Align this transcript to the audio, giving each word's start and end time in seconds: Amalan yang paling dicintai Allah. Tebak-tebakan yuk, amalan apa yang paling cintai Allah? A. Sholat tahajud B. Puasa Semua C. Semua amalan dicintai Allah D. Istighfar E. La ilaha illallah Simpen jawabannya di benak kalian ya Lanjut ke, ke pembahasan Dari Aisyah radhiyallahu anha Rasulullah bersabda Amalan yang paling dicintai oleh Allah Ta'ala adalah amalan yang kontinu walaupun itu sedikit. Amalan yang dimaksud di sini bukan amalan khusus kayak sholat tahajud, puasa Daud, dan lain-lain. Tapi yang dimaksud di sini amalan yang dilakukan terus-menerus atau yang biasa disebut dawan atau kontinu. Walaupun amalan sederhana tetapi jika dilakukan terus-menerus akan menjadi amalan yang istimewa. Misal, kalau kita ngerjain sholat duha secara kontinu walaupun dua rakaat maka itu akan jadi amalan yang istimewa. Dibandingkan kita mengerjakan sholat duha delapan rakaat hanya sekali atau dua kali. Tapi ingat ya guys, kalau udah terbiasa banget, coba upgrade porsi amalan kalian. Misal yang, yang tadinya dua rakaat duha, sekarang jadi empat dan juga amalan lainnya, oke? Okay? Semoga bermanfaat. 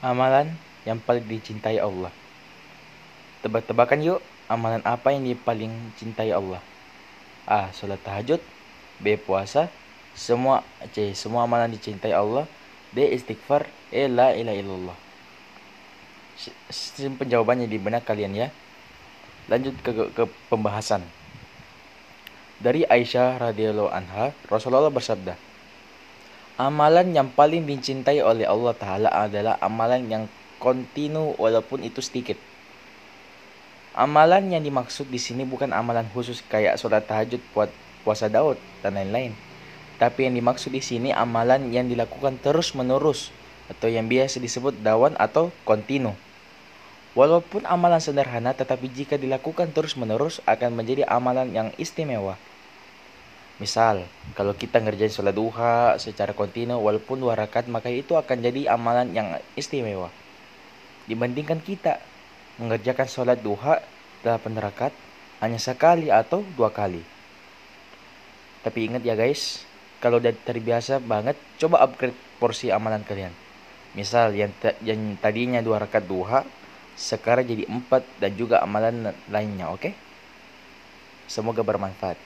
Amalan 0.00 0.56
yang 0.88 0.96
paling 0.96 1.28
dicintai 1.28 1.76
Allah. 1.76 2.08
Tebak-tebakan 3.44 4.00
yuk, 4.00 4.20
amalan 4.48 4.80
apa 4.84 5.12
yang 5.12 5.36
paling 5.44 5.72
cintai 6.00 6.32
Allah? 6.32 6.60
A. 7.44 7.68
Sholat 7.72 8.00
tahajud 8.00 8.40
B. 9.00 9.16
Puasa 9.16 9.68
Semua 10.12 10.64
C. 10.92 11.12
Semua 11.12 11.44
amalan 11.44 11.72
dicintai 11.72 12.12
Allah 12.12 12.44
D. 12.92 13.04
Istighfar 13.12 13.68
E. 13.92 14.08
La 14.08 14.32
ilaha 14.36 14.56
illallah 14.56 14.98
Simpen 16.72 17.28
jawabannya 17.28 17.68
di 17.68 17.76
benak 17.76 18.08
kalian 18.08 18.32
ya 18.32 18.48
Lanjut 19.48 19.76
ke, 19.84 19.92
ke 20.14 20.24
pembahasan 20.48 21.04
Dari 22.60 22.84
Aisyah 22.88 23.40
radhiyallahu 23.40 23.92
anha 23.92 24.32
Rasulullah 24.48 24.92
bersabda 24.92 25.49
Amalan 26.60 27.16
yang 27.16 27.32
paling 27.32 27.64
dicintai 27.64 28.20
oleh 28.20 28.44
Allah 28.44 28.76
Ta'ala 28.76 29.08
adalah 29.08 29.56
amalan 29.64 30.12
yang 30.12 30.24
kontinu 30.60 31.32
walaupun 31.40 31.80
itu 31.80 32.04
sedikit. 32.04 32.36
Amalan 33.96 34.52
yang 34.52 34.60
dimaksud 34.60 35.08
di 35.08 35.16
sini 35.16 35.48
bukan 35.48 35.72
amalan 35.72 36.04
khusus 36.12 36.44
kayak 36.52 36.76
sholat 36.76 37.08
tahajud, 37.08 37.40
puasa 38.04 38.28
Daud, 38.28 38.60
dan 38.84 38.92
lain-lain. 38.92 39.32
Tapi 39.96 40.28
yang 40.28 40.36
dimaksud 40.36 40.76
di 40.76 40.84
sini 40.84 41.16
amalan 41.16 41.72
yang 41.72 41.88
dilakukan 41.88 42.36
terus-menerus 42.44 43.32
atau 43.72 43.88
yang 43.88 44.04
biasa 44.04 44.36
disebut 44.36 44.84
dawan 44.84 45.16
atau 45.16 45.48
kontinu. 45.64 46.12
Walaupun 47.16 47.64
amalan 47.64 48.04
sederhana 48.04 48.52
tetapi 48.52 48.92
jika 48.92 49.16
dilakukan 49.16 49.72
terus-menerus 49.72 50.44
akan 50.44 50.76
menjadi 50.76 51.08
amalan 51.08 51.56
yang 51.56 51.72
istimewa. 51.80 52.36
Misal, 53.60 54.08
kalau 54.32 54.56
kita 54.56 54.80
ngerjain 54.80 55.12
sholat 55.12 55.36
duha 55.36 56.00
secara 56.00 56.32
kontinu 56.32 56.80
walaupun 56.80 57.20
dua 57.20 57.36
rakaat 57.36 57.68
maka 57.68 57.92
itu 57.92 58.16
akan 58.16 58.40
jadi 58.40 58.72
amalan 58.72 59.12
yang 59.12 59.36
istimewa. 59.52 60.08
Dibandingkan 61.04 61.60
kita 61.60 62.00
mengerjakan 62.56 63.04
sholat 63.04 63.44
duha 63.44 63.84
delapan 64.24 64.56
rakaat 64.64 64.96
hanya 65.44 65.60
sekali 65.60 66.08
atau 66.08 66.40
dua 66.56 66.72
kali. 66.72 67.04
Tapi 68.64 68.88
ingat 68.88 69.04
ya 69.04 69.12
guys, 69.12 69.68
kalau 70.00 70.16
udah 70.16 70.32
terbiasa 70.32 70.96
banget, 70.96 71.36
coba 71.60 71.84
upgrade 71.84 72.16
porsi 72.40 72.72
amalan 72.72 73.04
kalian. 73.04 73.32
Misal 73.92 74.32
yang, 74.32 74.56
yang 74.80 75.20
tadinya 75.20 75.60
dua 75.60 75.84
rakaat 75.84 76.08
duha, 76.08 76.48
sekarang 76.96 77.44
jadi 77.44 77.68
empat 77.68 78.08
dan 78.16 78.32
juga 78.40 78.64
amalan 78.64 79.12
lainnya, 79.28 79.68
oke? 79.68 79.84
Okay? 79.84 79.92
Semoga 81.28 81.60
bermanfaat. 81.60 82.16